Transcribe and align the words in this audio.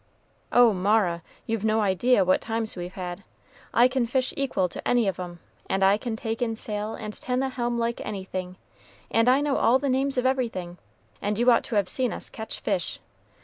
"Oh, 0.51 0.73
Mara! 0.73 1.21
you've 1.45 1.63
no 1.63 1.81
idea 1.81 2.25
what 2.25 2.41
times 2.41 2.75
we've 2.75 2.95
had! 2.95 3.23
I 3.71 3.87
can 3.87 4.07
fish 4.07 4.33
equal 4.35 4.67
to 4.67 4.87
any 4.87 5.07
of 5.07 5.19
'em, 5.19 5.37
and 5.69 5.83
I 5.85 5.97
can 5.99 6.15
take 6.15 6.41
in 6.41 6.55
sail 6.55 6.95
and 6.95 7.13
tend 7.13 7.39
the 7.39 7.49
helm 7.49 7.77
like 7.77 8.01
anything, 8.03 8.55
and 9.11 9.29
I 9.29 9.41
know 9.41 9.57
all 9.57 9.77
the 9.77 9.89
names 9.89 10.17
of 10.17 10.25
everything; 10.25 10.79
and 11.21 11.37
you 11.37 11.51
ought 11.51 11.63
to 11.65 11.75
have 11.75 11.87
seen 11.87 12.13
us 12.13 12.31
catch 12.31 12.61
fish! 12.61 12.99